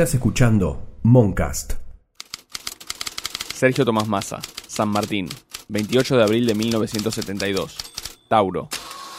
Estás 0.00 0.14
escuchando 0.14 0.96
Moncast. 1.02 1.74
Sergio 3.52 3.84
Tomás 3.84 4.08
Massa, 4.08 4.40
San 4.66 4.88
Martín, 4.88 5.28
28 5.68 6.16
de 6.16 6.22
abril 6.22 6.46
de 6.46 6.54
1972. 6.54 7.76
Tauro. 8.26 8.70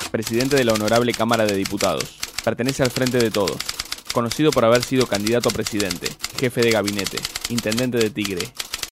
Presidente 0.09 0.55
de 0.55 0.65
la 0.65 0.73
Honorable 0.73 1.13
Cámara 1.13 1.45
de 1.45 1.55
Diputados. 1.55 2.17
Pertenece 2.43 2.81
al 2.81 2.89
Frente 2.89 3.19
de 3.19 3.29
Todos. 3.29 3.59
Conocido 4.11 4.49
por 4.49 4.65
haber 4.65 4.81
sido 4.81 5.05
candidato 5.05 5.49
a 5.49 5.51
presidente, 5.51 6.07
jefe 6.39 6.61
de 6.61 6.71
gabinete, 6.71 7.19
intendente 7.49 7.99
de 7.99 8.09
Tigre. 8.09 8.47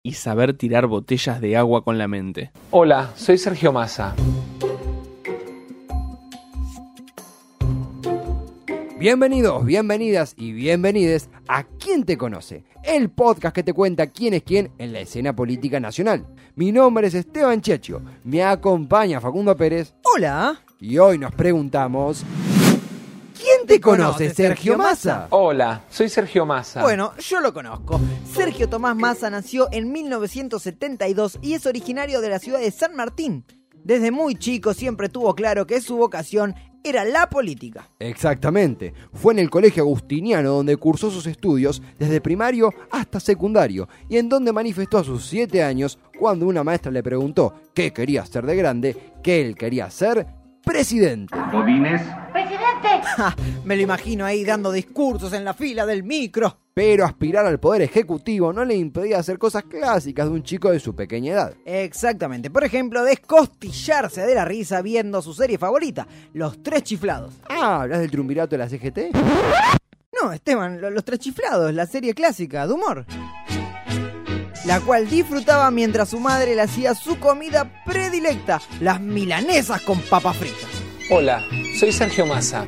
Y 0.04 0.14
saber 0.14 0.54
tirar 0.54 0.88
botellas 0.88 1.42
de 1.42 1.58
agua 1.58 1.84
con 1.84 1.98
la 1.98 2.08
mente. 2.08 2.54
Hola, 2.72 3.12
soy 3.18 3.38
Sergio 3.38 3.74
Massa. 3.74 4.16
Bienvenidos, 9.04 9.66
bienvenidas 9.66 10.34
y 10.38 10.54
bienvenides 10.54 11.30
a 11.50 11.66
¿Quién 11.66 12.06
te 12.06 12.18
conoce? 12.18 12.64
El 12.86 13.10
podcast 13.10 13.54
que 13.54 13.62
te 13.62 13.74
cuenta 13.74 14.08
quién 14.08 14.34
es 14.34 14.44
quién 14.44 14.72
en 14.78 14.94
la 14.94 15.02
escena 15.02 15.36
política 15.36 15.78
nacional. 15.78 16.26
Mi 16.56 16.72
nombre 16.72 17.08
es 17.08 17.14
Esteban 17.14 17.60
Checho, 17.60 18.02
me 18.24 18.46
acompaña 18.46 19.20
Facundo 19.20 19.58
Pérez 19.58 19.94
Hola. 20.06 20.62
y 20.80 21.00
hoy 21.00 21.18
nos 21.18 21.34
preguntamos 21.34 22.24
¿Quién 23.38 23.68
te 23.68 23.82
conoce, 23.82 24.34
Sergio 24.34 24.78
Massa? 24.78 25.28
Hola, 25.32 25.82
soy 25.90 26.08
Sergio 26.08 26.46
Massa. 26.46 26.82
Bueno, 26.82 27.12
yo 27.18 27.42
lo 27.42 27.54
conozco. 27.54 28.00
Sergio 28.34 28.70
Tomás 28.70 28.96
Massa 28.96 29.30
nació 29.30 29.68
en 29.74 29.92
1972 29.92 31.40
y 31.42 31.56
es 31.56 31.66
originario 31.66 32.22
de 32.22 32.30
la 32.30 32.40
ciudad 32.40 32.62
de 32.62 32.72
San 32.72 32.96
Martín. 32.96 33.44
Desde 33.84 34.12
muy 34.12 34.36
chico 34.36 34.74
siempre 34.74 35.10
tuvo 35.10 35.36
claro 35.36 35.68
que 35.68 35.82
su 35.82 35.98
vocación 35.98 36.56
era 36.84 37.06
la 37.06 37.30
política. 37.30 37.90
Exactamente, 38.00 38.94
fue 39.14 39.34
en 39.34 39.40
el 39.40 39.50
Colegio 39.50 39.84
Agustiniano 39.84 40.52
donde 40.52 40.78
cursó 40.78 41.10
sus 41.10 41.28
estudios 41.28 41.82
desde 41.98 42.22
primario 42.22 42.74
hasta 42.92 43.20
secundario 43.20 43.88
y 44.10 44.18
en 44.18 44.30
donde 44.30 44.52
manifestó 44.52 44.98
a 44.98 45.04
sus 45.04 45.26
7 45.26 45.64
años 45.64 46.00
cuando 46.20 46.46
una 46.46 46.64
maestra 46.64 46.92
le 46.92 47.04
preguntó 47.04 47.54
qué 47.74 47.92
quería 47.94 48.26
ser 48.26 48.46
de 48.46 48.56
grande, 48.56 48.98
que 49.24 49.42
él 49.42 49.56
quería 49.56 49.90
ser 49.90 50.28
presidente. 50.64 51.36
Ja, 53.04 53.36
me 53.66 53.76
lo 53.76 53.82
imagino 53.82 54.26
ahí 54.26 54.44
dando 54.44 54.72
discursos 54.72 55.34
en 55.34 55.44
la 55.46 55.54
fila 55.54 55.86
del 55.86 56.04
micro. 56.04 56.58
Pero 56.74 57.06
aspirar 57.06 57.46
al 57.46 57.60
poder 57.60 57.84
ejecutivo 57.84 58.52
no 58.52 58.66
le 58.66 58.76
impedía 58.76 59.20
hacer 59.20 59.38
cosas 59.38 59.64
clásicas 59.64 60.26
de 60.26 60.32
un 60.32 60.42
chico 60.44 60.72
de 60.72 60.80
su 60.80 60.96
pequeña 60.96 61.34
edad. 61.34 61.54
Exactamente. 61.66 62.50
Por 62.50 62.64
ejemplo, 62.64 63.04
descostillarse 63.04 64.22
de 64.26 64.34
la 64.34 64.44
risa 64.46 64.82
viendo 64.82 65.22
su 65.22 65.34
serie 65.36 65.60
favorita, 65.60 66.08
Los 66.34 66.64
Tres 66.64 66.82
Chiflados. 66.84 67.36
Ah, 67.48 67.82
¿hablas 67.84 68.00
del 68.00 68.10
triunvirato 68.10 68.52
de 68.52 68.58
la 68.58 68.70
CGT? 68.70 69.16
No, 70.20 70.32
Esteban, 70.32 70.82
lo- 70.82 70.90
Los 70.90 71.04
Tres 71.06 71.20
Chiflados, 71.20 71.72
la 71.74 71.86
serie 71.86 72.14
clásica 72.16 72.66
de 72.66 72.74
humor. 72.74 73.06
La 74.66 74.80
cual 74.80 75.10
disfrutaba 75.10 75.70
mientras 75.72 76.10
su 76.10 76.20
madre 76.20 76.56
le 76.56 76.62
hacía 76.62 76.96
su 76.96 77.20
comida 77.20 77.84
predilecta, 77.86 78.62
las 78.80 79.00
milanesas 79.02 79.82
con 79.82 80.00
papas 80.02 80.38
fritas. 80.38 80.70
Hola, 81.12 81.44
soy 81.78 81.92
Sergio 81.92 82.26
Massa. 82.26 82.66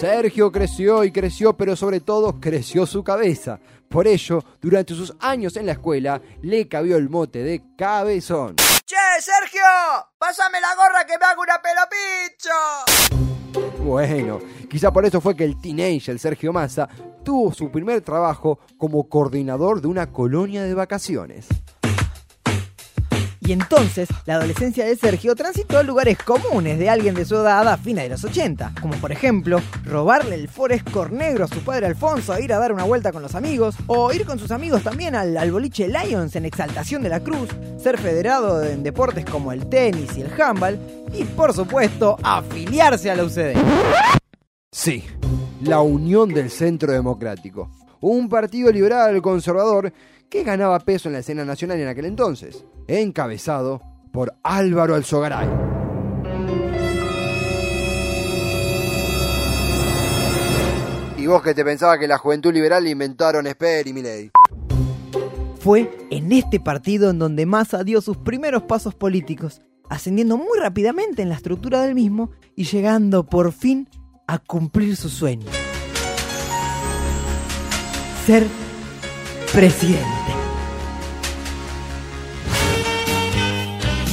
Sergio 0.00 0.50
creció 0.50 1.04
y 1.04 1.12
creció, 1.12 1.52
pero 1.58 1.76
sobre 1.76 2.00
todo 2.00 2.40
creció 2.40 2.86
su 2.86 3.04
cabeza. 3.04 3.60
Por 3.86 4.06
ello, 4.06 4.42
durante 4.58 4.94
sus 4.94 5.14
años 5.20 5.58
en 5.58 5.66
la 5.66 5.72
escuela, 5.72 6.22
le 6.40 6.66
cabió 6.68 6.96
el 6.96 7.10
mote 7.10 7.42
de 7.42 7.62
cabezón. 7.76 8.56
¡Che, 8.56 8.96
Sergio! 9.20 9.60
¡Pásame 10.16 10.58
la 10.58 10.74
gorra 10.74 11.04
que 11.06 11.18
me 11.18 11.26
hago 11.26 11.42
una 11.42 11.60
pelo 11.60 11.82
Bueno, 13.84 14.38
quizá 14.70 14.90
por 14.90 15.04
eso 15.04 15.20
fue 15.20 15.36
que 15.36 15.44
el 15.44 15.60
teenager 15.60 16.18
Sergio 16.18 16.50
Massa 16.50 16.88
tuvo 17.22 17.52
su 17.52 17.70
primer 17.70 18.00
trabajo 18.00 18.58
como 18.78 19.06
coordinador 19.06 19.82
de 19.82 19.88
una 19.88 20.10
colonia 20.10 20.62
de 20.62 20.72
vacaciones. 20.72 21.46
Y 23.50 23.52
entonces, 23.52 24.08
la 24.26 24.36
adolescencia 24.36 24.86
de 24.86 24.94
Sergio 24.94 25.34
transitó 25.34 25.78
a 25.78 25.82
lugares 25.82 26.16
comunes 26.18 26.78
de 26.78 26.88
alguien 26.88 27.16
de 27.16 27.24
su 27.24 27.34
edad 27.34 27.66
a 27.66 27.76
fines 27.76 28.04
de 28.04 28.10
los 28.10 28.22
80, 28.22 28.74
como 28.80 28.94
por 28.98 29.10
ejemplo, 29.10 29.60
robarle 29.84 30.36
el 30.36 30.46
Forescore 30.46 31.10
negro 31.10 31.46
a 31.46 31.48
su 31.48 31.58
padre 31.58 31.86
Alfonso 31.86 32.38
ir 32.38 32.52
a 32.52 32.60
dar 32.60 32.72
una 32.72 32.84
vuelta 32.84 33.10
con 33.10 33.22
los 33.22 33.34
amigos, 33.34 33.74
o 33.88 34.12
ir 34.12 34.24
con 34.24 34.38
sus 34.38 34.52
amigos 34.52 34.84
también 34.84 35.16
al, 35.16 35.36
al 35.36 35.50
boliche 35.50 35.88
Lions 35.88 36.36
en 36.36 36.44
Exaltación 36.44 37.02
de 37.02 37.08
la 37.08 37.18
Cruz, 37.18 37.48
ser 37.76 37.98
federado 37.98 38.62
en 38.62 38.84
deportes 38.84 39.24
como 39.24 39.50
el 39.50 39.68
tenis 39.68 40.16
y 40.16 40.20
el 40.20 40.40
handball, 40.40 40.78
y 41.12 41.24
por 41.24 41.52
supuesto, 41.52 42.18
afiliarse 42.22 43.10
a 43.10 43.16
la 43.16 43.24
UCD. 43.24 43.56
Sí, 44.70 45.02
la 45.62 45.80
Unión 45.80 46.32
del 46.32 46.50
Centro 46.50 46.92
Democrático, 46.92 47.68
un 48.00 48.28
partido 48.28 48.70
liberal 48.70 49.20
conservador 49.20 49.92
que 50.30 50.44
ganaba 50.44 50.78
peso 50.78 51.08
en 51.08 51.14
la 51.14 51.18
escena 51.18 51.44
nacional 51.44 51.80
en 51.80 51.88
aquel 51.88 52.04
entonces, 52.06 52.64
encabezado 52.86 53.82
por 54.12 54.34
Álvaro 54.44 54.94
Alzogaray. 54.94 55.48
Y 61.18 61.26
vos 61.26 61.42
que 61.42 61.52
te 61.52 61.64
pensabas 61.64 61.98
que 61.98 62.08
la 62.08 62.16
juventud 62.16 62.54
liberal 62.54 62.86
inventaron 62.86 63.46
Esper 63.46 63.86
y 63.86 63.92
Milei. 63.92 64.30
Fue 65.58 65.90
en 66.10 66.32
este 66.32 66.60
partido 66.60 67.10
en 67.10 67.18
donde 67.18 67.44
Massa 67.44 67.84
dio 67.84 68.00
sus 68.00 68.16
primeros 68.16 68.62
pasos 68.62 68.94
políticos, 68.94 69.60
ascendiendo 69.90 70.38
muy 70.38 70.58
rápidamente 70.58 71.20
en 71.22 71.28
la 71.28 71.34
estructura 71.34 71.82
del 71.82 71.94
mismo 71.94 72.30
y 72.56 72.64
llegando 72.64 73.26
por 73.26 73.52
fin 73.52 73.88
a 74.26 74.38
cumplir 74.38 74.96
su 74.96 75.10
sueño. 75.10 75.46
Ser 78.24 78.46
presidente. 79.52 80.19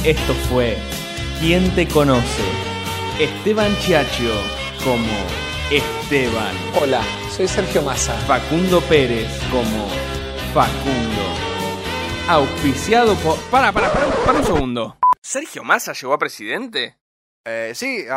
Esto 0.08 0.32
fue 0.48 0.78
¿Quién 1.38 1.70
te 1.74 1.86
conoce? 1.86 2.42
Esteban 3.20 3.76
Chiachio 3.78 4.32
como 4.82 5.06
Esteban. 5.70 6.56
Hola, 6.80 7.02
soy 7.30 7.46
Sergio 7.46 7.82
Massa. 7.82 8.14
Facundo 8.26 8.80
Pérez 8.80 9.28
como 9.50 9.86
Facundo. 10.54 11.22
Auspiciado 12.28 13.14
por... 13.16 13.36
Para, 13.50 13.70
para, 13.72 13.92
para, 13.92 14.06
un- 14.06 14.12
para 14.24 14.38
un 14.38 14.44
segundo. 14.46 14.96
¿Sergio 15.20 15.62
Massa 15.62 15.92
llegó 15.92 16.14
a 16.14 16.18
presidente? 16.18 16.96
Eh, 17.44 17.72
sí, 17.74 18.06
a- 18.10 18.14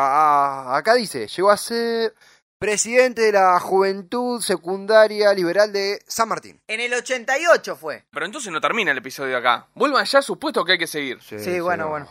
a- 0.72 0.78
acá 0.78 0.94
dice, 0.96 1.28
llegó 1.28 1.52
a 1.52 1.58
ser 1.58 2.16
presidente 2.61 3.23
de 3.23 3.31
la 3.31 3.59
Juventud 3.59 4.39
Secundaria 4.39 5.33
Liberal 5.33 5.73
de 5.73 5.97
San 6.05 6.29
Martín. 6.29 6.61
En 6.67 6.79
el 6.79 6.94
88 6.94 7.75
fue. 7.75 8.05
Pero 8.11 8.23
entonces 8.23 8.51
no 8.51 8.61
termina 8.61 8.91
el 8.91 8.99
episodio 8.99 9.35
acá. 9.35 9.67
Vuelvan 9.73 10.05
ya, 10.05 10.22
supuesto 10.22 10.63
que 10.63 10.73
hay 10.73 10.77
que 10.77 10.85
seguir. 10.85 11.17
Sí, 11.23 11.59
bueno, 11.59 11.89
bueno. 11.89 12.07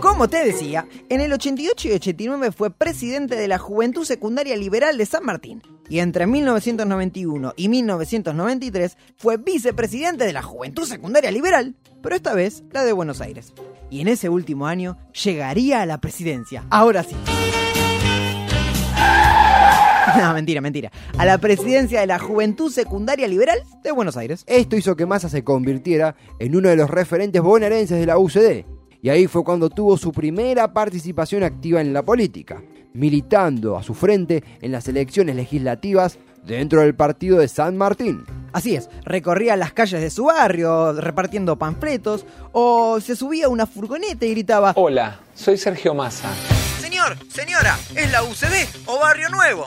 Como 0.00 0.28
te 0.28 0.46
decía, 0.46 0.88
en 1.10 1.20
el 1.20 1.30
88 1.34 1.88
y 1.88 1.92
89 1.92 2.52
fue 2.52 2.70
presidente 2.70 3.36
de 3.36 3.48
la 3.48 3.58
Juventud 3.58 4.06
Secundaria 4.06 4.56
Liberal 4.56 4.96
de 4.96 5.04
San 5.04 5.26
Martín. 5.26 5.62
Y 5.90 5.98
entre 5.98 6.26
1991 6.26 7.52
y 7.54 7.68
1993 7.68 8.96
fue 9.18 9.36
vicepresidente 9.36 10.24
de 10.24 10.32
la 10.32 10.42
Juventud 10.42 10.86
Secundaria 10.86 11.30
Liberal, 11.30 11.74
pero 12.02 12.16
esta 12.16 12.32
vez 12.32 12.62
la 12.70 12.82
de 12.82 12.92
Buenos 12.92 13.20
Aires. 13.20 13.52
Y 13.90 14.00
en 14.00 14.08
ese 14.08 14.28
último 14.28 14.66
año 14.66 14.96
llegaría 15.12 15.82
a 15.82 15.86
la 15.86 15.98
presidencia. 15.98 16.64
Ahora 16.70 17.02
sí. 17.02 17.14
No, 20.16 20.32
mentira, 20.32 20.60
mentira. 20.60 20.92
A 21.18 21.24
la 21.24 21.38
presidencia 21.38 22.00
de 22.00 22.06
la 22.06 22.18
Juventud 22.18 22.70
Secundaria 22.70 23.26
Liberal 23.26 23.58
de 23.82 23.90
Buenos 23.90 24.16
Aires. 24.16 24.44
Esto 24.46 24.76
hizo 24.76 24.94
que 24.94 25.06
Massa 25.06 25.28
se 25.28 25.42
convirtiera 25.42 26.14
en 26.38 26.54
uno 26.54 26.68
de 26.68 26.76
los 26.76 26.88
referentes 26.88 27.42
bonaerenses 27.42 27.98
de 27.98 28.06
la 28.06 28.18
UCD. 28.18 28.64
Y 29.02 29.08
ahí 29.10 29.26
fue 29.26 29.44
cuando 29.44 29.70
tuvo 29.70 29.96
su 29.96 30.12
primera 30.12 30.72
participación 30.72 31.42
activa 31.42 31.80
en 31.80 31.92
la 31.92 32.02
política, 32.02 32.62
militando 32.92 33.76
a 33.76 33.82
su 33.82 33.92
frente 33.92 34.44
en 34.60 34.72
las 34.72 34.86
elecciones 34.88 35.36
legislativas 35.36 36.18
dentro 36.46 36.80
del 36.80 36.94
partido 36.94 37.38
de 37.38 37.48
San 37.48 37.76
Martín. 37.76 38.24
Así 38.54 38.76
es, 38.76 38.88
recorría 39.02 39.56
las 39.56 39.72
calles 39.72 40.00
de 40.00 40.10
su 40.10 40.26
barrio 40.26 40.92
repartiendo 40.92 41.56
panfletos 41.56 42.24
o 42.52 43.00
se 43.00 43.16
subía 43.16 43.46
a 43.46 43.48
una 43.48 43.66
furgoneta 43.66 44.24
y 44.26 44.30
gritaba 44.30 44.72
Hola, 44.76 45.18
soy 45.34 45.58
Sergio 45.58 45.92
Massa. 45.92 46.28
Señor, 46.80 47.16
señora, 47.28 47.76
¿es 47.96 48.12
la 48.12 48.22
UCD 48.22 48.86
o 48.86 49.00
Barrio 49.00 49.28
Nuevo? 49.30 49.66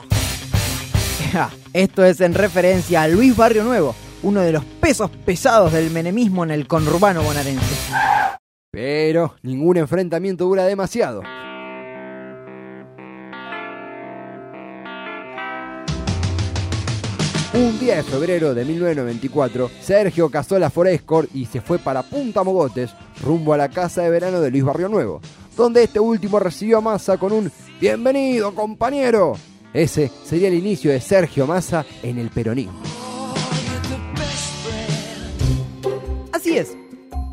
Esto 1.74 2.06
es 2.06 2.22
en 2.22 2.34
referencia 2.34 3.02
a 3.02 3.10
Luis 3.10 3.36
Barrio 3.36 3.66
Nuevo, 3.66 3.94
uno 4.24 4.40
de 4.40 4.54
los 4.54 4.64
pesos 4.64 5.12
pesados 5.26 5.74
del 5.74 5.92
menemismo 5.92 6.46
en 6.46 6.52
el 6.52 6.66
conurbano 6.66 7.22
bonaerense. 7.24 7.76
Pero 8.72 9.36
ningún 9.42 9.76
enfrentamiento 9.76 10.46
dura 10.46 10.64
demasiado. 10.64 11.24
Un 17.58 17.80
día 17.80 17.96
de 17.96 18.04
febrero 18.04 18.54
de 18.54 18.64
1994, 18.64 19.72
Sergio 19.82 20.30
cazó 20.30 20.60
la 20.60 20.70
Forescore 20.70 21.28
y 21.34 21.48
se 21.48 21.60
fue 21.60 21.80
para 21.80 22.04
Punta 22.04 22.44
Mogotes, 22.44 22.92
rumbo 23.24 23.52
a 23.52 23.58
la 23.58 23.68
casa 23.68 24.04
de 24.04 24.12
verano 24.12 24.42
de 24.42 24.52
Luis 24.52 24.64
Barrio 24.64 24.90
Nuevo, 24.90 25.22
donde 25.56 25.82
este 25.82 26.00
último 26.00 26.38
recibió 26.38 26.78
a 26.78 26.82
Massa 26.82 27.18
con 27.18 27.34
un 27.34 27.52
¡Bienvenido, 27.82 28.54
compañero! 28.54 29.34
Ese 29.74 30.12
sería 30.24 30.50
el 30.50 30.54
inicio 30.54 30.92
de 30.92 31.02
Sergio 31.02 31.48
Massa 31.48 31.84
en 32.04 32.20
el 32.20 32.30
peronismo. 32.30 32.80
Así 36.32 36.60
es. 36.60 36.78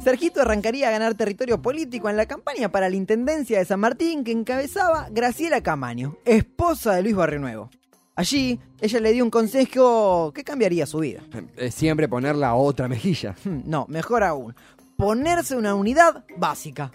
Sergito 0.02 0.40
arrancaría 0.40 0.88
a 0.88 0.92
ganar 0.92 1.14
territorio 1.16 1.60
político 1.60 2.08
en 2.08 2.16
la 2.16 2.24
campaña 2.24 2.70
para 2.70 2.88
la 2.88 2.96
Intendencia 2.96 3.58
de 3.58 3.66
San 3.66 3.80
Martín 3.80 4.24
que 4.24 4.32
encabezaba 4.32 5.06
Graciela 5.10 5.62
Camaño, 5.62 6.16
esposa 6.24 6.94
de 6.94 7.02
Luis 7.02 7.14
Barrionuevo. 7.14 7.68
Allí, 8.16 8.60
ella 8.80 9.00
le 9.00 9.12
dio 9.12 9.24
un 9.24 9.30
consejo 9.30 10.32
que 10.32 10.44
cambiaría 10.44 10.86
su 10.86 10.98
vida. 10.98 11.20
Eh, 11.56 11.70
Siempre 11.72 12.08
poner 12.08 12.36
la 12.36 12.54
otra 12.54 12.86
mejilla. 12.88 13.34
Hmm, 13.44 13.62
No, 13.64 13.86
mejor 13.88 14.22
aún, 14.22 14.54
ponerse 14.96 15.56
una 15.56 15.74
unidad 15.74 16.24
básica. 16.36 16.92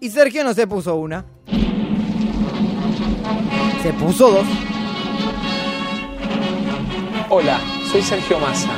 Y 0.00 0.10
Sergio 0.10 0.44
no 0.44 0.54
se 0.54 0.66
puso 0.68 0.96
una. 0.96 1.24
Se 3.82 3.92
puso 3.94 4.30
dos. 4.30 4.46
Hola, 7.28 7.60
soy 7.90 8.02
Sergio 8.02 8.38
Massa. 8.38 8.70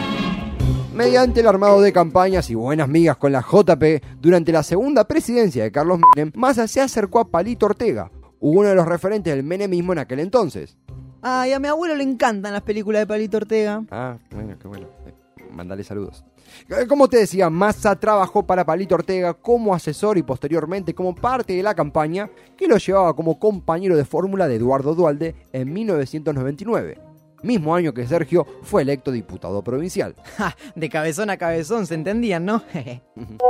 Mediante 0.94 1.40
el 1.40 1.48
armado 1.48 1.80
de 1.82 1.92
campañas 1.92 2.48
y 2.50 2.54
buenas 2.54 2.88
migas 2.88 3.16
con 3.16 3.32
la 3.32 3.40
JP, 3.42 4.02
durante 4.20 4.52
la 4.52 4.62
segunda 4.62 5.04
presidencia 5.06 5.64
de 5.64 5.72
Carlos 5.72 5.98
Menem, 6.14 6.30
Massa 6.36 6.66
se 6.68 6.80
acercó 6.80 7.18
a 7.18 7.28
Palito 7.30 7.66
Ortega, 7.66 8.10
uno 8.40 8.68
de 8.68 8.74
los 8.76 8.86
referentes 8.86 9.34
del 9.34 9.42
menemismo 9.44 9.92
en 9.92 9.98
aquel 9.98 10.20
entonces. 10.20 10.76
Ay, 11.26 11.52
a 11.54 11.58
mi 11.58 11.68
abuelo 11.68 11.94
le 11.94 12.04
encantan 12.04 12.52
las 12.52 12.60
películas 12.62 13.00
de 13.00 13.06
Palito 13.06 13.38
Ortega. 13.38 13.82
Ah, 13.90 14.18
bueno, 14.30 14.56
qué 14.60 14.68
bueno. 14.68 14.88
Eh, 15.06 15.14
Mandale 15.52 15.82
saludos. 15.82 16.22
Eh, 16.68 16.86
Como 16.86 17.08
te 17.08 17.16
decía, 17.16 17.48
Massa 17.48 17.98
trabajó 17.98 18.46
para 18.46 18.66
Palito 18.66 18.94
Ortega 18.94 19.32
como 19.32 19.74
asesor 19.74 20.18
y 20.18 20.22
posteriormente 20.22 20.94
como 20.94 21.14
parte 21.14 21.54
de 21.54 21.62
la 21.62 21.74
campaña 21.74 22.28
que 22.58 22.68
lo 22.68 22.76
llevaba 22.76 23.16
como 23.16 23.38
compañero 23.38 23.96
de 23.96 24.04
fórmula 24.04 24.46
de 24.48 24.56
Eduardo 24.56 24.94
Dualde 24.94 25.34
en 25.52 25.72
1999, 25.72 27.00
mismo 27.42 27.74
año 27.74 27.94
que 27.94 28.06
Sergio 28.06 28.46
fue 28.62 28.82
electo 28.82 29.10
diputado 29.10 29.64
provincial. 29.64 30.14
Ja, 30.36 30.54
de 30.74 30.88
cabezón 30.90 31.30
a 31.30 31.38
cabezón, 31.38 31.86
¿se 31.86 31.94
entendían, 31.94 32.44
no? 32.44 32.62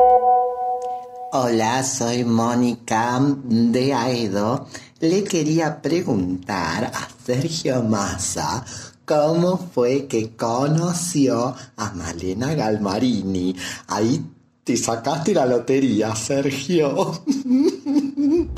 Hola, 1.33 1.83
soy 1.83 2.25
Mónica 2.25 3.19
de 3.45 3.93
Aedo. 3.93 4.69
Le 5.05 5.23
quería 5.23 5.83
preguntar 5.83 6.85
a 6.87 7.09
Sergio 7.27 7.83
Massa 7.83 8.65
cómo 9.05 9.59
fue 9.59 10.07
que 10.07 10.35
conoció 10.35 11.55
a 11.77 11.91
Malena 11.91 12.55
Galmarini. 12.55 13.55
Ahí 13.89 14.25
te 14.65 14.79
sacaste 14.79 15.35
la 15.35 15.45
lotería, 15.45 16.15
Sergio. 16.17 17.23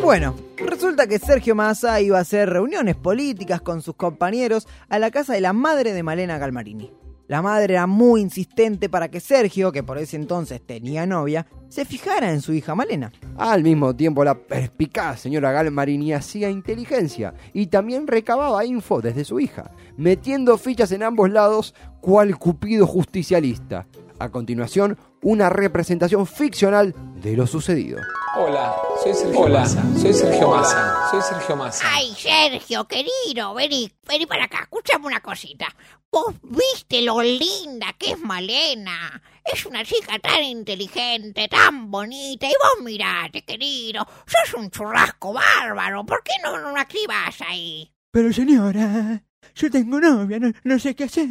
Bueno, 0.00 0.36
resulta 0.56 1.06
que 1.06 1.18
Sergio 1.18 1.54
Massa 1.56 2.00
iba 2.00 2.18
a 2.18 2.20
hacer 2.20 2.48
reuniones 2.48 2.94
políticas 2.94 3.60
con 3.60 3.82
sus 3.82 3.96
compañeros 3.96 4.68
a 4.88 4.98
la 4.98 5.10
casa 5.10 5.34
de 5.34 5.40
la 5.40 5.52
madre 5.52 5.92
de 5.92 6.02
Malena 6.02 6.38
Galmarini. 6.38 6.90
La 7.28 7.42
madre 7.42 7.74
era 7.74 7.86
muy 7.86 8.22
insistente 8.22 8.88
para 8.88 9.10
que 9.10 9.20
Sergio, 9.20 9.70
que 9.70 9.82
por 9.82 9.98
ese 9.98 10.16
entonces 10.16 10.62
tenía 10.64 11.04
novia, 11.04 11.46
se 11.68 11.84
fijara 11.84 12.32
en 12.32 12.40
su 12.40 12.54
hija 12.54 12.74
Malena. 12.74 13.12
Al 13.36 13.62
mismo 13.62 13.94
tiempo, 13.94 14.24
la 14.24 14.34
perspicaz 14.34 15.20
señora 15.20 15.52
Galmarini 15.52 16.14
hacía 16.14 16.48
inteligencia 16.48 17.34
y 17.52 17.66
también 17.66 18.06
recababa 18.06 18.64
info 18.64 19.02
desde 19.02 19.26
su 19.26 19.40
hija, 19.40 19.72
metiendo 19.98 20.56
fichas 20.56 20.90
en 20.92 21.02
ambos 21.02 21.28
lados 21.28 21.74
cual 22.00 22.38
cupido 22.38 22.86
justicialista. 22.86 23.86
A 24.18 24.30
continuación, 24.30 24.96
una 25.22 25.48
representación 25.50 26.26
ficcional 26.26 26.94
de 27.20 27.36
lo 27.36 27.46
sucedido. 27.46 27.98
Hola, 28.36 28.76
soy 29.02 29.14
Sergio 29.14 29.40
Hola, 29.40 29.60
Massa. 29.60 29.82
Soy 29.98 30.12
Sergio 30.12 30.48
Massa. 30.48 31.10
Soy 31.10 31.22
Sergio 31.22 31.56
Massa. 31.56 31.84
Ay, 31.92 32.14
Sergio, 32.14 32.86
querido, 32.86 33.54
vení, 33.54 33.90
vení 34.06 34.26
para 34.26 34.44
acá, 34.44 34.60
escuchame 34.62 35.06
una 35.06 35.20
cosita. 35.20 35.66
Vos 36.10 36.34
viste 36.42 37.02
lo 37.02 37.20
linda 37.20 37.94
que 37.98 38.12
es 38.12 38.18
Malena. 38.20 39.20
Es 39.44 39.66
una 39.66 39.84
chica 39.84 40.18
tan 40.18 40.44
inteligente, 40.44 41.48
tan 41.48 41.90
bonita. 41.90 42.46
Y 42.46 42.52
vos 42.52 42.84
mirate, 42.84 43.42
querido, 43.44 44.06
sos 44.26 44.54
un 44.54 44.70
churrasco 44.70 45.32
bárbaro. 45.32 46.04
¿Por 46.04 46.22
qué 46.22 46.32
no, 46.42 46.58
no 46.58 46.72
la 46.72 46.82
escribas 46.82 47.40
ahí? 47.46 47.90
Pero 48.10 48.32
señora, 48.32 49.22
yo 49.54 49.70
tengo 49.70 50.00
novia, 50.00 50.38
no, 50.38 50.52
no 50.64 50.78
sé 50.78 50.94
qué 50.94 51.04
hacer. 51.04 51.28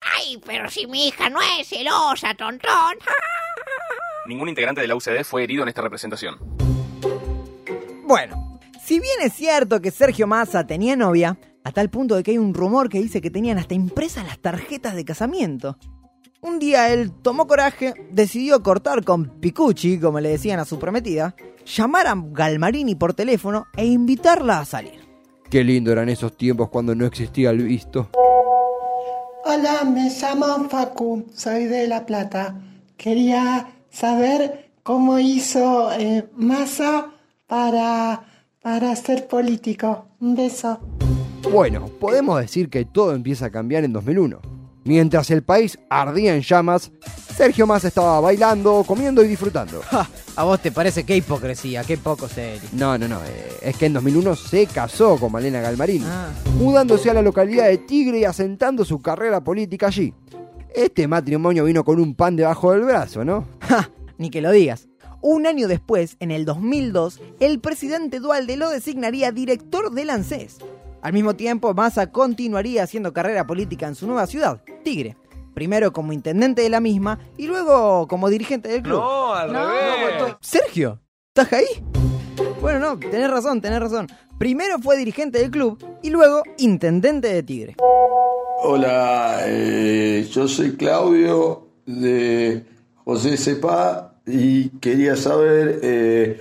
Ay, 0.00 0.40
pero 0.44 0.68
si 0.68 0.86
mi 0.86 1.08
hija 1.08 1.30
no 1.30 1.40
es 1.58 1.68
celosa, 1.68 2.34
tontón. 2.34 2.96
Ningún 4.26 4.48
integrante 4.48 4.80
de 4.80 4.86
la 4.86 4.96
UCD 4.96 5.24
fue 5.24 5.44
herido 5.44 5.62
en 5.62 5.68
esta 5.68 5.82
representación. 5.82 6.36
Bueno, 8.06 8.58
si 8.84 9.00
bien 9.00 9.20
es 9.22 9.32
cierto 9.32 9.80
que 9.80 9.90
Sergio 9.90 10.26
Massa 10.26 10.66
tenía 10.66 10.96
novia, 10.96 11.38
a 11.64 11.72
tal 11.72 11.90
punto 11.90 12.16
de 12.16 12.22
que 12.22 12.32
hay 12.32 12.38
un 12.38 12.54
rumor 12.54 12.88
que 12.88 13.00
dice 13.00 13.20
que 13.20 13.30
tenían 13.30 13.58
hasta 13.58 13.74
impresas 13.74 14.26
las 14.26 14.38
tarjetas 14.38 14.94
de 14.94 15.04
casamiento. 15.04 15.78
Un 16.42 16.58
día 16.58 16.90
él 16.90 17.12
tomó 17.12 17.46
coraje, 17.46 17.94
decidió 18.10 18.62
cortar 18.62 19.04
con 19.04 19.40
Picucci, 19.40 20.00
como 20.00 20.20
le 20.20 20.30
decían 20.30 20.58
a 20.58 20.64
su 20.64 20.78
prometida, 20.78 21.34
llamar 21.66 22.06
a 22.06 22.14
Galmarini 22.16 22.94
por 22.94 23.12
teléfono 23.14 23.66
e 23.76 23.84
invitarla 23.84 24.58
a 24.58 24.64
salir. 24.64 25.09
Qué 25.50 25.64
lindo 25.64 25.90
eran 25.90 26.08
esos 26.08 26.36
tiempos 26.36 26.68
cuando 26.68 26.94
no 26.94 27.04
existía 27.06 27.50
el 27.50 27.64
visto. 27.64 28.08
Hola, 29.44 29.82
me 29.82 30.08
llamo 30.08 30.68
Facu, 30.68 31.26
soy 31.34 31.64
de 31.64 31.88
La 31.88 32.06
Plata. 32.06 32.54
Quería 32.96 33.68
saber 33.90 34.70
cómo 34.84 35.18
hizo 35.18 35.90
eh, 35.92 36.28
Massa 36.36 37.10
para, 37.48 38.22
para 38.62 38.94
ser 38.94 39.26
político. 39.26 40.06
Un 40.20 40.36
beso. 40.36 40.78
Bueno, 41.50 41.86
podemos 41.98 42.40
decir 42.40 42.70
que 42.70 42.84
todo 42.84 43.12
empieza 43.12 43.46
a 43.46 43.50
cambiar 43.50 43.82
en 43.82 43.92
2001. 43.92 44.59
Mientras 44.84 45.30
el 45.30 45.42
país 45.42 45.78
ardía 45.90 46.34
en 46.34 46.40
llamas, 46.42 46.90
Sergio 47.36 47.66
Massa 47.66 47.88
estaba 47.88 48.20
bailando, 48.20 48.82
comiendo 48.86 49.22
y 49.22 49.28
disfrutando. 49.28 49.80
Ja, 49.90 50.08
a 50.36 50.44
vos 50.44 50.60
te 50.60 50.72
parece 50.72 51.04
qué 51.04 51.16
hipocresía, 51.16 51.84
qué 51.84 51.98
poco 51.98 52.28
serio. 52.28 52.62
No, 52.72 52.96
no, 52.96 53.06
no, 53.08 53.20
eh, 53.24 53.58
es 53.62 53.76
que 53.76 53.86
en 53.86 53.92
2001 53.94 54.36
se 54.36 54.66
casó 54.66 55.16
con 55.18 55.32
Malena 55.32 55.60
Galmarini, 55.60 56.04
Ah. 56.08 56.28
mudándose 56.58 57.10
a 57.10 57.14
la 57.14 57.22
localidad 57.22 57.66
de 57.68 57.78
Tigre 57.78 58.20
y 58.20 58.24
asentando 58.24 58.84
su 58.84 59.00
carrera 59.02 59.42
política 59.44 59.88
allí. 59.88 60.14
Este 60.74 61.06
matrimonio 61.08 61.64
vino 61.64 61.84
con 61.84 62.00
un 62.00 62.14
pan 62.14 62.36
debajo 62.36 62.72
del 62.72 62.82
brazo, 62.82 63.24
¿no? 63.24 63.44
Ja, 63.60 63.90
ni 64.18 64.30
que 64.30 64.40
lo 64.40 64.50
digas. 64.50 64.86
Un 65.22 65.46
año 65.46 65.68
después, 65.68 66.16
en 66.20 66.30
el 66.30 66.46
2002, 66.46 67.20
el 67.40 67.60
presidente 67.60 68.20
Dualde 68.20 68.56
lo 68.56 68.70
designaría 68.70 69.32
director 69.32 69.90
del 69.92 70.08
ANSES. 70.08 70.56
Al 71.02 71.12
mismo 71.14 71.34
tiempo, 71.34 71.72
Massa 71.72 72.08
continuaría 72.08 72.82
haciendo 72.82 73.12
carrera 73.12 73.46
política 73.46 73.86
en 73.86 73.94
su 73.94 74.06
nueva 74.06 74.26
ciudad, 74.26 74.62
Tigre. 74.84 75.16
Primero 75.54 75.92
como 75.92 76.12
intendente 76.12 76.62
de 76.62 76.68
la 76.68 76.80
misma 76.80 77.18
y 77.36 77.46
luego 77.46 78.06
como 78.06 78.28
dirigente 78.28 78.68
del 78.68 78.82
club. 78.82 79.00
No, 79.00 79.34
al 79.34 79.50
revés. 79.50 80.36
Sergio, 80.40 81.00
¿estás 81.28 81.52
ahí? 81.52 81.66
Bueno, 82.60 82.78
no, 82.78 82.98
tenés 82.98 83.30
razón, 83.30 83.60
tenés 83.60 83.80
razón. 83.80 84.06
Primero 84.38 84.78
fue 84.78 84.96
dirigente 84.96 85.38
del 85.38 85.50
club 85.50 85.82
y 86.02 86.10
luego 86.10 86.42
intendente 86.58 87.28
de 87.28 87.42
Tigre. 87.42 87.76
Hola, 88.62 89.40
eh, 89.46 90.28
yo 90.30 90.46
soy 90.46 90.76
Claudio 90.76 91.66
de 91.86 92.64
José 93.04 93.36
Cepá 93.36 94.20
y 94.26 94.68
quería 94.80 95.16
saber 95.16 95.80
eh, 95.82 96.40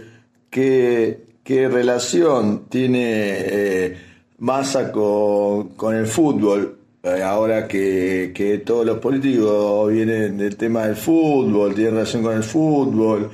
qué, 0.50 1.40
qué 1.44 1.70
relación 1.70 2.66
tiene 2.70 3.02
eh, 3.02 4.09
Massa 4.40 4.92
con, 4.92 5.70
con 5.70 5.96
el 5.96 6.08
fútbol. 6.08 6.78
Eh, 7.02 7.24
ahora 7.24 7.66
que, 7.68 8.32
que 8.36 8.58
todos 8.58 8.86
los 8.86 8.98
políticos 8.98 9.90
vienen 9.92 10.38
del 10.38 10.58
tema 10.58 10.86
del 10.86 10.98
fútbol, 10.98 11.74
tienen 11.74 11.94
relación 11.94 12.24
con 12.24 12.36
el 12.36 12.44
fútbol. 12.44 13.30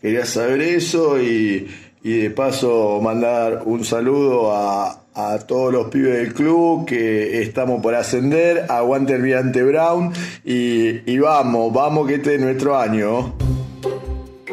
Quería 0.00 0.24
saber 0.24 0.60
eso 0.60 1.20
y, 1.20 1.66
y 2.04 2.18
de 2.18 2.30
paso 2.30 3.00
mandar 3.02 3.62
un 3.64 3.84
saludo 3.84 4.52
a, 4.52 5.02
a 5.14 5.38
todos 5.40 5.72
los 5.72 5.88
pibes 5.88 6.16
del 6.16 6.32
club 6.32 6.86
que 6.86 7.42
estamos 7.42 7.82
por 7.82 7.96
ascender. 7.96 8.66
Aguante 8.68 9.14
el 9.14 9.22
Mirante 9.22 9.64
Brown 9.64 10.12
y, 10.44 11.10
y 11.10 11.18
vamos, 11.18 11.72
vamos 11.72 12.06
que 12.06 12.14
este 12.14 12.36
es 12.36 12.40
nuestro 12.40 12.78
año. 12.78 13.34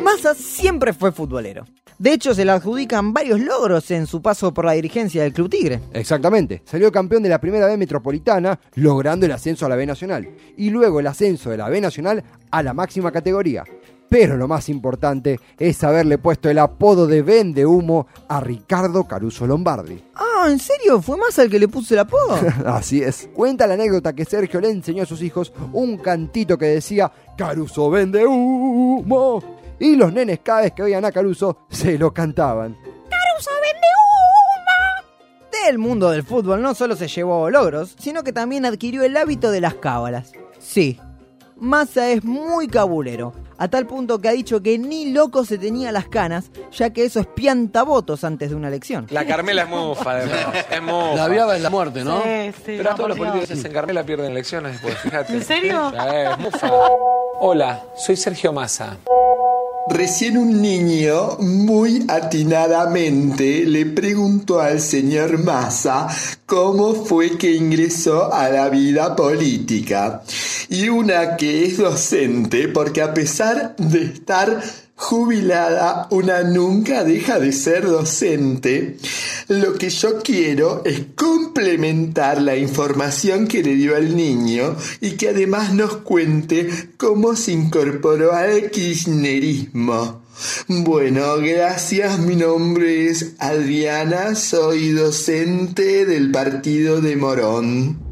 Massa 0.01 0.33
siempre 0.33 0.91
fue 0.93 1.11
futbolero. 1.11 1.65
De 1.97 2.11
hecho, 2.11 2.33
se 2.33 2.43
le 2.43 2.51
adjudican 2.51 3.13
varios 3.13 3.39
logros 3.39 3.89
en 3.91 4.05
su 4.05 4.21
paso 4.21 4.53
por 4.53 4.65
la 4.65 4.73
dirigencia 4.73 5.23
del 5.23 5.31
Club 5.31 5.49
Tigre. 5.49 5.79
Exactamente, 5.93 6.61
salió 6.65 6.91
campeón 6.91 7.23
de 7.23 7.29
la 7.29 7.39
primera 7.39 7.67
B 7.67 7.77
metropolitana, 7.77 8.59
logrando 8.75 9.25
el 9.25 9.31
ascenso 9.31 9.65
a 9.65 9.69
la 9.69 9.77
B 9.77 9.85
Nacional, 9.85 10.27
y 10.57 10.69
luego 10.71 10.99
el 10.99 11.07
ascenso 11.07 11.51
de 11.51 11.57
la 11.57 11.69
B 11.69 11.79
Nacional 11.79 12.23
a 12.51 12.63
la 12.63 12.73
máxima 12.73 13.11
categoría. 13.11 13.63
Pero 14.09 14.37
lo 14.37 14.47
más 14.47 14.69
importante 14.69 15.39
es 15.57 15.83
haberle 15.83 16.17
puesto 16.17 16.49
el 16.49 16.59
apodo 16.59 17.07
de 17.07 17.21
Vende 17.21 17.65
Humo 17.65 18.07
a 18.27 18.39
Ricardo 18.39 19.05
Caruso 19.05 19.47
Lombardi. 19.47 20.03
Ah, 20.15 20.47
¿en 20.49 20.59
serio? 20.59 21.01
¿Fue 21.01 21.17
Massa 21.17 21.43
el 21.43 21.49
que 21.49 21.59
le 21.59 21.67
puso 21.67 21.93
el 21.93 22.01
apodo? 22.01 22.37
Así 22.65 23.01
es. 23.01 23.29
Cuenta 23.33 23.67
la 23.67 23.73
anécdota 23.73 24.13
que 24.13 24.25
Sergio 24.25 24.61
le 24.61 24.69
enseñó 24.69 25.03
a 25.03 25.07
sus 25.07 25.21
hijos 25.21 25.51
un 25.73 25.97
cantito 25.97 26.57
que 26.57 26.65
decía 26.65 27.11
Caruso 27.37 27.89
vende 27.89 28.25
humo. 28.25 29.54
Y 29.79 29.95
los 29.95 30.13
nenes 30.13 30.39
cada 30.43 30.61
vez 30.61 30.73
que 30.73 30.83
veían 30.83 31.05
a 31.05 31.11
Caruso 31.11 31.65
se 31.69 31.97
lo 31.97 32.13
cantaban. 32.13 32.75
¡Caruso 32.75 33.51
vende 33.61 33.87
humo! 34.01 35.69
El 35.69 35.77
mundo 35.77 36.11
del 36.11 36.23
fútbol 36.23 36.61
no 36.61 36.75
solo 36.75 36.95
se 36.95 37.07
llevó 37.07 37.49
logros, 37.49 37.95
sino 37.99 38.23
que 38.23 38.33
también 38.33 38.65
adquirió 38.65 39.03
el 39.03 39.17
hábito 39.17 39.51
de 39.51 39.61
las 39.61 39.75
cábalas. 39.75 40.31
Sí, 40.59 40.99
Massa 41.57 42.09
es 42.09 42.23
muy 42.23 42.67
cabulero, 42.67 43.33
a 43.57 43.69
tal 43.69 43.87
punto 43.87 44.19
que 44.19 44.27
ha 44.27 44.33
dicho 44.33 44.61
que 44.61 44.77
ni 44.77 45.11
loco 45.11 45.45
se 45.45 45.57
tenía 45.57 45.91
las 45.93 46.07
canas, 46.07 46.51
ya 46.71 46.89
que 46.89 47.05
eso 47.05 47.21
es 47.21 47.27
piantavotos 47.27 48.25
antes 48.25 48.49
de 48.49 48.55
una 48.55 48.67
elección. 48.67 49.07
La 49.09 49.25
Carmela 49.25 49.63
es 49.63 49.69
mufa, 49.69 50.15
de 50.15 50.25
verdad. 50.25 50.65
Es 50.69 50.81
mufa. 50.81 51.15
La 51.15 51.27
viaba 51.29 51.55
es 51.55 51.61
la 51.61 51.69
muerte, 51.69 52.03
¿no? 52.03 52.21
Sí, 52.23 52.51
sí, 52.65 52.73
Pero 52.77 52.95
todos 52.95 53.09
los 53.09 53.17
políticos 53.17 53.63
que 53.63 53.69
Carmela 53.69 54.05
pierden 54.05 54.31
elecciones 54.31 54.73
después, 54.73 54.97
fíjate. 54.97 55.33
¿En 55.33 55.43
serio? 55.43 55.93
Es 55.95 56.37
mufa. 56.39 56.69
Hola, 57.39 57.85
soy 57.95 58.17
Sergio 58.17 58.51
Massa. 58.51 58.97
Recién 59.87 60.35
un 60.37 60.63
niño 60.63 61.37
muy 61.37 62.05
atinadamente 62.07 63.65
le 63.65 63.85
preguntó 63.85 64.59
al 64.59 64.81
señor 64.81 65.37
Massa 65.37 66.07
cómo 66.47 67.05
fue 67.05 67.37
que 67.37 67.51
ingresó 67.51 68.33
a 68.33 68.49
la 68.49 68.69
vida 68.69 69.15
política. 69.15 70.23
Y 70.69 70.89
una 70.89 71.37
que 71.37 71.65
es 71.65 71.77
docente, 71.77 72.67
porque 72.67 73.03
a 73.03 73.13
pesar 73.13 73.75
de 73.77 74.05
estar 74.05 74.59
jubilada, 74.95 76.07
una 76.09 76.43
nunca 76.43 77.03
deja 77.03 77.39
de 77.39 77.51
ser 77.51 77.85
docente. 77.85 78.97
Lo 79.47 79.73
que 79.73 79.89
yo 79.89 80.21
quiero 80.23 80.81
es 80.85 81.01
complementar 81.15 82.41
la 82.41 82.55
información 82.55 83.47
que 83.47 83.61
le 83.61 83.75
dio 83.75 83.95
al 83.95 84.15
niño 84.15 84.75
y 85.01 85.11
que 85.11 85.29
además 85.29 85.73
nos 85.73 85.97
cuente 85.97 86.69
cómo 86.97 87.35
se 87.35 87.51
incorporó 87.51 88.33
al 88.33 88.71
kirchnerismo. 88.71 90.25
Bueno, 90.67 91.37
gracias. 91.37 92.19
Mi 92.19 92.35
nombre 92.35 93.07
es 93.07 93.35
Adriana, 93.39 94.35
soy 94.35 94.89
docente 94.89 96.05
del 96.05 96.31
partido 96.31 96.99
de 97.01 97.15
Morón. 97.15 98.04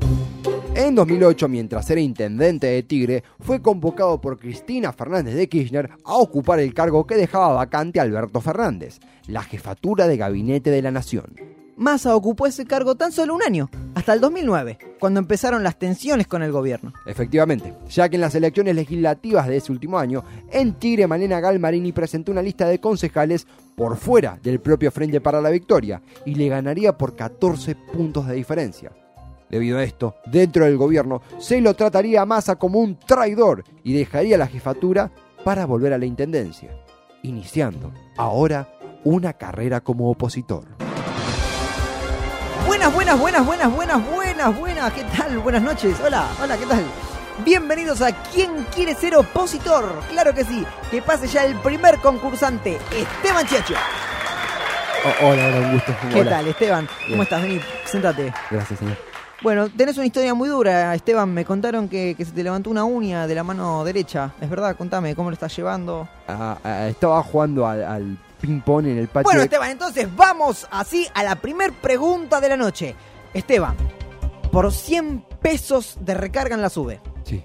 En 0.75 0.95
2008, 0.95 1.49
mientras 1.49 1.87
era 1.91 2.01
intendente 2.01 2.65
de 2.65 2.81
Tigre, 2.81 3.23
fue 3.39 3.61
convocado 3.61 4.19
por 4.19 4.39
Cristina 4.39 4.91
Fernández 4.91 5.35
de 5.35 5.47
Kirchner 5.47 5.91
a 6.03 6.15
ocupar 6.17 6.59
el 6.59 6.73
cargo 6.73 7.05
que 7.05 7.15
dejaba 7.15 7.53
vacante 7.53 7.99
Alberto 7.99 8.41
Fernández, 8.41 8.99
la 9.27 9.43
jefatura 9.43 10.07
de 10.07 10.17
gabinete 10.17 10.71
de 10.71 10.81
la 10.81 10.89
nación. 10.89 11.35
Massa 11.75 12.15
ocupó 12.15 12.47
ese 12.47 12.65
cargo 12.65 12.95
tan 12.95 13.11
solo 13.11 13.35
un 13.35 13.43
año, 13.43 13.69
hasta 13.93 14.13
el 14.13 14.19
2009, 14.19 14.79
cuando 14.99 15.19
empezaron 15.19 15.61
las 15.61 15.77
tensiones 15.77 16.25
con 16.25 16.41
el 16.41 16.51
gobierno. 16.51 16.91
Efectivamente, 17.05 17.75
ya 17.87 18.09
que 18.09 18.15
en 18.15 18.21
las 18.21 18.33
elecciones 18.33 18.75
legislativas 18.75 19.47
de 19.47 19.57
ese 19.57 19.71
último 19.71 19.99
año, 19.99 20.23
en 20.51 20.73
Tigre 20.73 21.05
Malena 21.05 21.39
Galmarini 21.39 21.91
presentó 21.91 22.31
una 22.31 22.41
lista 22.41 22.67
de 22.67 22.79
concejales 22.79 23.45
por 23.75 23.95
fuera 23.97 24.39
del 24.41 24.59
propio 24.59 24.91
Frente 24.91 25.21
para 25.21 25.39
la 25.39 25.51
Victoria 25.51 26.01
y 26.25 26.33
le 26.33 26.47
ganaría 26.47 26.97
por 26.97 27.15
14 27.15 27.75
puntos 27.75 28.27
de 28.27 28.33
diferencia. 28.33 28.91
Debido 29.53 29.77
a 29.77 29.83
esto, 29.83 30.15
dentro 30.25 30.65
del 30.65 30.77
gobierno 30.77 31.21
se 31.37 31.61
lo 31.61 31.75
trataría 31.75 32.23
a 32.23 32.25
Massa 32.25 32.55
como 32.55 32.79
un 32.79 32.97
traidor 32.97 33.63
y 33.83 33.93
dejaría 33.93 34.35
la 34.35 34.47
jefatura 34.47 35.11
para 35.43 35.67
volver 35.67 35.93
a 35.93 35.99
la 35.99 36.07
intendencia, 36.07 36.71
iniciando 37.21 37.91
ahora 38.17 38.67
una 39.03 39.33
carrera 39.33 39.81
como 39.81 40.09
opositor. 40.09 40.65
Buenas, 42.65 42.91
buenas, 42.95 43.19
buenas, 43.19 43.45
buenas, 43.45 43.75
buenas, 43.75 44.11
buenas, 44.11 44.59
buenas, 44.59 44.93
¿qué 44.93 45.03
tal? 45.15 45.37
Buenas 45.37 45.61
noches, 45.61 45.97
hola, 46.03 46.27
hola, 46.41 46.57
¿qué 46.57 46.65
tal? 46.65 46.83
Bienvenidos 47.45 48.01
a 48.01 48.11
¿Quién 48.11 48.65
quiere 48.73 48.95
ser 48.95 49.15
opositor? 49.15 50.01
Claro 50.09 50.33
que 50.33 50.45
sí, 50.45 50.65
que 50.89 50.99
pase 51.03 51.27
ya 51.27 51.45
el 51.45 51.53
primer 51.57 51.99
concursante, 51.99 52.79
Esteban 52.91 53.45
Chiacho. 53.45 53.75
Oh, 55.05 55.27
hola, 55.27 55.45
hola, 55.45 55.59
un 55.59 55.73
gusto. 55.73 55.95
¿Qué 56.11 56.21
Hola. 56.21 56.31
tal, 56.31 56.47
Esteban? 56.47 56.87
Bien. 57.01 57.11
¿Cómo 57.11 57.23
estás? 57.23 57.43
Vení, 57.43 57.61
sentate. 57.85 58.33
Gracias, 58.49 58.79
señor. 58.79 59.12
Bueno, 59.43 59.67
tenés 59.69 59.97
una 59.97 60.05
historia 60.05 60.33
muy 60.33 60.47
dura, 60.47 60.95
Esteban. 60.95 61.33
Me 61.33 61.43
contaron 61.43 61.89
que, 61.89 62.15
que 62.15 62.23
se 62.23 62.31
te 62.31 62.43
levantó 62.43 62.69
una 62.69 62.85
uña 62.85 63.27
de 63.27 63.35
la 63.35 63.43
mano 63.43 63.83
derecha. 63.83 64.33
¿Es 64.39 64.49
verdad? 64.49 64.75
Contame, 64.77 65.15
¿cómo 65.15 65.29
lo 65.29 65.33
estás 65.33 65.53
llevando? 65.55 66.07
Ah, 66.29 66.57
ah, 66.63 66.87
estaba 66.87 67.21
jugando 67.23 67.67
al, 67.67 67.83
al 67.83 68.17
ping-pong 68.39 68.85
en 68.87 68.97
el 68.99 69.07
patio. 69.09 69.23
Bueno, 69.25 69.41
Esteban, 69.41 69.71
entonces 69.71 70.07
vamos 70.15 70.65
así 70.71 71.05
a 71.13 71.23
la 71.23 71.35
primer 71.35 71.73
pregunta 71.73 72.39
de 72.39 72.49
la 72.49 72.55
noche. 72.57 72.95
Esteban, 73.33 73.75
por 74.51 74.71
100 74.71 75.25
pesos 75.41 75.97
de 75.99 76.13
recarga 76.13 76.55
en 76.55 76.61
la 76.61 76.69
sube. 76.69 77.01
Sí, 77.23 77.43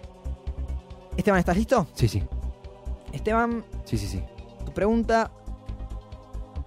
Esteban, 1.17 1.40
¿estás 1.40 1.57
listo? 1.57 1.88
sí, 1.95 2.07
sí. 2.09 2.23
Esteban, 3.11 3.64
Sí, 3.85 3.97
sí, 3.99 4.07
sí. 4.07 4.23
tu 4.64 4.73
pregunta. 4.73 5.31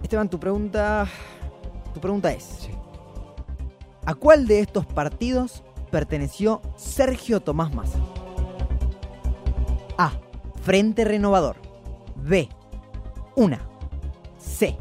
Esteban, 0.02 0.28
tu 0.28 0.38
pregunta. 0.40 1.06
Tu 1.94 2.00
pregunta 2.00 2.32
es: 2.32 2.42
sí. 2.42 2.71
¿A 4.04 4.14
cuál 4.14 4.46
de 4.46 4.60
estos 4.60 4.84
partidos 4.86 5.62
perteneció 5.90 6.60
Sergio 6.76 7.40
Tomás 7.40 7.72
Massa? 7.74 7.98
A. 9.96 10.12
Frente 10.62 11.04
Renovador. 11.04 11.56
B. 12.16 12.48
Una. 13.36 13.60
C. 14.38 14.76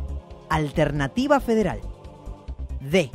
Alternativa 0.50 1.40
Federal. 1.40 1.82
D. 2.80 3.12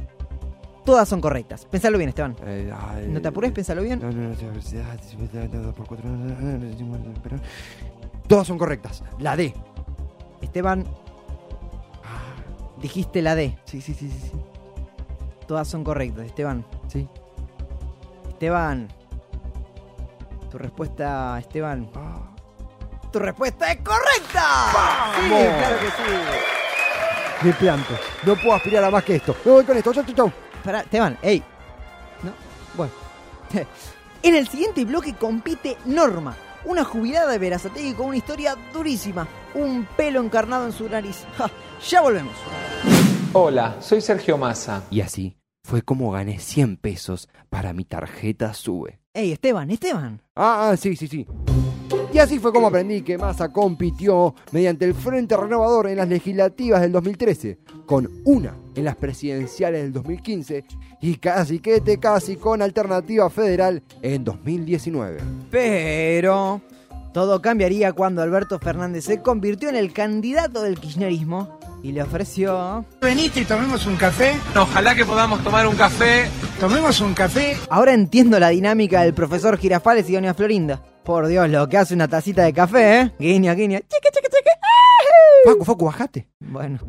Todas 0.84 1.08
son 1.08 1.20
correctas. 1.20 1.64
Pensalo 1.64 1.98
bien, 1.98 2.10
Esteban. 2.10 2.36
Eh, 2.46 2.70
ah, 2.72 3.00
No 3.08 3.20
te 3.20 3.28
apures, 3.28 3.50
pensalo 3.50 3.82
bien. 3.82 4.00
No, 4.00 4.10
no, 4.12 4.28
no, 4.28 4.36
Todas 8.28 8.46
son 8.46 8.58
correctas. 8.58 9.02
La 9.18 9.36
D. 9.36 9.52
Esteban, 10.40 10.84
dijiste 12.80 13.22
la 13.22 13.34
D. 13.34 13.58
Sí, 13.64 13.80
sí, 13.80 13.94
sí, 13.94 14.08
sí, 14.08 14.18
sí. 14.30 14.32
Todas 15.46 15.68
son 15.68 15.84
correctas, 15.84 16.26
Esteban. 16.26 16.64
Sí. 16.88 17.08
Esteban. 18.28 18.88
Tu 20.50 20.58
respuesta, 20.58 21.38
Esteban. 21.38 21.88
Ah. 21.94 22.32
¡Tu 23.12 23.18
respuesta 23.18 23.70
es 23.72 23.78
correcta! 23.78 25.12
Sí, 25.20 25.30
¡Vamos! 25.30 25.46
claro 25.58 25.78
que 25.78 25.86
sí. 25.86 26.02
Me 27.42 27.52
planto. 27.52 27.94
No 28.24 28.34
puedo 28.34 28.54
aspirar 28.54 28.84
a 28.84 28.90
más 28.90 29.04
que 29.04 29.16
esto. 29.16 29.36
Me 29.44 29.52
voy 29.52 29.64
con 29.64 29.76
esto. 29.76 29.92
Chau, 29.92 30.04
chau, 30.04 30.14
chau. 30.14 30.32
Pará, 30.64 30.80
Esteban, 30.80 31.16
ey. 31.22 31.42
No, 32.22 32.32
bueno. 32.74 32.92
En 34.22 34.34
el 34.34 34.48
siguiente 34.48 34.84
bloque 34.84 35.14
compite 35.14 35.76
Norma, 35.84 36.34
una 36.64 36.82
jubilada 36.84 37.30
de 37.30 37.38
Verazategui 37.38 37.94
con 37.94 38.06
una 38.06 38.16
historia 38.16 38.56
durísima, 38.72 39.28
un 39.54 39.86
pelo 39.96 40.20
encarnado 40.20 40.66
en 40.66 40.72
su 40.72 40.88
nariz. 40.88 41.24
Ja, 41.38 41.48
ya 41.86 42.00
volvemos. 42.00 42.34
Hola, 43.32 43.76
soy 43.80 44.00
Sergio 44.00 44.38
Massa. 44.38 44.84
Y 44.90 45.00
así 45.00 45.36
fue 45.62 45.82
como 45.82 46.10
gané 46.10 46.38
100 46.38 46.76
pesos 46.76 47.28
para 47.50 47.72
mi 47.72 47.84
tarjeta 47.84 48.54
SUBE. 48.54 49.00
Ey, 49.12 49.32
Esteban, 49.32 49.70
Esteban. 49.70 50.22
Ah, 50.34 50.70
ah, 50.70 50.76
sí, 50.76 50.96
sí, 50.96 51.08
sí. 51.08 51.26
Y 52.12 52.18
así 52.18 52.38
fue 52.38 52.52
como 52.52 52.68
aprendí 52.68 53.02
que 53.02 53.18
Massa 53.18 53.52
compitió 53.52 54.34
mediante 54.52 54.84
el 54.84 54.94
Frente 54.94 55.36
Renovador 55.36 55.88
en 55.88 55.98
las 55.98 56.08
legislativas 56.08 56.80
del 56.80 56.92
2013, 56.92 57.58
con 57.84 58.08
una 58.24 58.56
en 58.74 58.84
las 58.84 58.96
presidenciales 58.96 59.82
del 59.82 59.92
2015 59.92 60.64
y 61.02 61.16
casi 61.16 61.58
que 61.58 61.80
te 61.80 61.98
casi 61.98 62.36
con 62.36 62.62
alternativa 62.62 63.28
federal 63.28 63.82
en 64.02 64.24
2019. 64.24 65.20
Pero 65.50 66.62
todo 67.12 67.42
cambiaría 67.42 67.92
cuando 67.92 68.22
Alberto 68.22 68.58
Fernández 68.58 69.04
se 69.04 69.20
convirtió 69.20 69.68
en 69.68 69.76
el 69.76 69.92
candidato 69.92 70.62
del 70.62 70.78
kirchnerismo 70.78 71.58
y 71.86 71.92
le 71.92 72.02
ofreció... 72.02 72.84
Venite 73.00 73.40
y 73.40 73.44
tomemos 73.44 73.86
un 73.86 73.94
café. 73.96 74.34
Ojalá 74.60 74.96
que 74.96 75.04
podamos 75.04 75.42
tomar 75.44 75.68
un 75.68 75.76
café. 75.76 76.28
Tomemos 76.58 77.00
un 77.00 77.14
café. 77.14 77.56
Ahora 77.70 77.94
entiendo 77.94 78.40
la 78.40 78.48
dinámica 78.48 79.02
del 79.02 79.14
profesor 79.14 79.56
Girafales 79.56 80.10
y 80.10 80.14
doña 80.14 80.34
Florinda. 80.34 80.82
Por 81.04 81.28
Dios, 81.28 81.48
lo 81.48 81.68
que 81.68 81.76
hace 81.78 81.94
una 81.94 82.08
tacita 82.08 82.42
de 82.42 82.52
café, 82.52 83.00
¿eh? 83.00 83.12
Guiña, 83.20 83.54
guiña. 83.54 83.78
Chique, 83.78 84.08
chique, 84.12 84.28
chique. 84.28 84.50
Facu, 85.44 85.64
Facu, 85.64 85.84
bajate. 85.84 86.26
Bueno, 86.40 86.80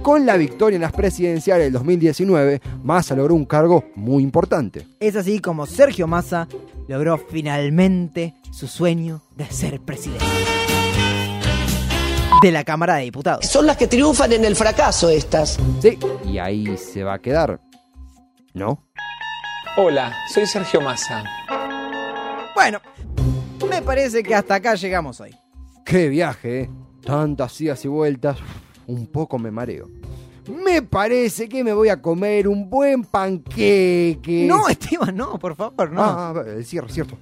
Con 0.00 0.24
la 0.24 0.38
victoria 0.38 0.76
en 0.76 0.82
las 0.82 0.92
presidenciales 0.92 1.66
del 1.66 1.74
2019, 1.74 2.62
Massa 2.82 3.14
logró 3.14 3.34
un 3.34 3.44
cargo 3.44 3.84
muy 3.94 4.22
importante. 4.22 4.86
es 5.00 5.16
así 5.16 5.38
como 5.40 5.66
Sergio 5.66 6.06
Massa 6.06 6.48
logró 6.88 7.18
finalmente 7.18 8.32
su 8.52 8.66
sueño 8.68 9.20
de 9.36 9.44
ser 9.50 9.80
presidente. 9.80 10.24
De 12.42 12.52
la 12.52 12.62
Cámara 12.62 12.96
de 12.96 13.02
Diputados. 13.02 13.46
Son 13.46 13.66
las 13.66 13.76
que 13.76 13.88
triunfan 13.88 14.32
en 14.32 14.44
el 14.44 14.54
fracaso 14.54 15.10
estas. 15.10 15.58
Sí, 15.82 15.98
y 16.24 16.38
ahí 16.38 16.76
se 16.76 17.02
va 17.02 17.14
a 17.14 17.18
quedar. 17.18 17.60
¿No? 18.54 18.84
Hola, 19.76 20.14
soy 20.32 20.46
Sergio 20.46 20.80
Massa. 20.80 21.24
Bueno, 22.54 22.80
me 23.68 23.82
parece 23.82 24.22
que 24.22 24.34
hasta 24.36 24.54
acá 24.56 24.74
llegamos 24.76 25.20
hoy. 25.20 25.34
Qué 25.84 26.08
viaje, 26.08 26.60
¿eh? 26.60 26.70
Tantas 27.04 27.60
idas 27.60 27.84
y 27.84 27.88
vueltas. 27.88 28.38
Un 28.86 29.08
poco 29.08 29.38
me 29.38 29.50
mareo. 29.50 29.88
Me 30.48 30.82
parece 30.82 31.48
que 31.48 31.62
me 31.62 31.72
voy 31.72 31.88
a 31.88 32.00
comer 32.00 32.46
un 32.48 32.70
buen 32.70 33.02
panqueque. 33.02 34.46
No, 34.48 34.68
Esteban, 34.68 35.14
no, 35.16 35.38
por 35.38 35.56
favor, 35.56 35.90
no. 35.90 36.02
Ah, 36.02 36.34
el 36.46 36.64
cierre, 36.64 36.88
cierto. 36.90 37.18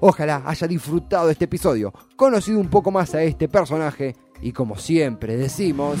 Ojalá 0.00 0.42
haya 0.46 0.66
disfrutado 0.66 1.26
de 1.26 1.32
este 1.32 1.44
episodio, 1.46 1.92
conocido 2.16 2.58
un 2.60 2.68
poco 2.68 2.90
más 2.90 3.14
a 3.14 3.22
este 3.22 3.48
personaje 3.48 4.16
y 4.42 4.52
como 4.52 4.76
siempre 4.76 5.36
decimos... 5.36 5.98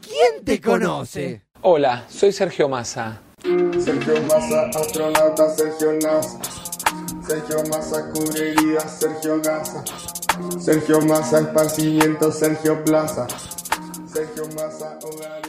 ¿Quién 0.00 0.44
te 0.44 0.60
conoce? 0.60 1.42
Hola, 1.62 2.04
soy 2.08 2.32
Sergio 2.32 2.68
Massa. 2.68 3.20
Sergio 3.42 4.20
Massa, 4.22 4.70
astronauta 4.78 5.54
Sergio 5.54 5.92
NASA. 6.00 6.38
Sergio 7.26 7.62
Massa, 7.70 8.10
cubrería 8.10 8.80
Sergio 8.80 9.40
Gaza. 9.40 9.84
Sergio 10.58 11.00
Massa, 11.02 11.40
esparcimiento 11.40 12.30
Sergio 12.30 12.84
Plaza. 12.84 13.26
Sergio 14.06 14.44
Massa, 14.54 14.98
hogarería. 15.02 15.43